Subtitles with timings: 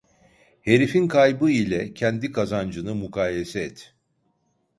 [0.61, 3.95] Herifin kaybı ile kendi kazancını mukayese et!